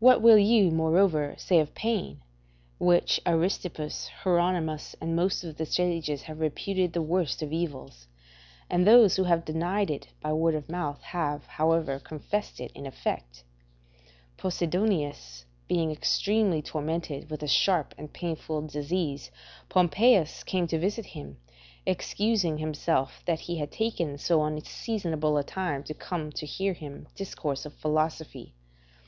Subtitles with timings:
[0.00, 2.22] What will you, moreover, say of pain,
[2.78, 8.08] which Aristippus, Hieronimus, and most of the sages have reputed the worst of evils;
[8.68, 12.84] and those who have denied it by word of mouth have, however, confessed it in
[12.84, 13.44] effect?
[14.36, 19.30] Posidonius being extremely tormented with a sharp and painful disease,
[19.68, 21.36] Pompeius came to visit him,
[21.86, 27.06] excusing himself that he had taken so unseasonable a time to come to hear him
[27.14, 28.52] discourse of philosophy.